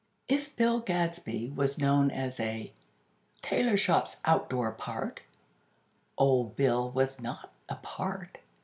If 0.27 0.55
Bill 0.55 0.79
Gadsby 0.79 1.51
was 1.55 1.77
known 1.77 2.09
as 2.09 2.39
a 2.39 2.73
"tailor 3.43 3.77
shop's 3.77 4.17
outdoor 4.25 4.71
part," 4.71 5.21
Old 6.17 6.55
Bill 6.55 6.89
was 6.89 7.19
not 7.19 7.51
a 7.69 7.75
part. 7.75 8.39